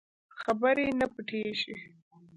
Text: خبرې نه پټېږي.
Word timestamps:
خبرې 0.41 0.85
نه 0.99 1.05
پټېږي. 1.13 1.75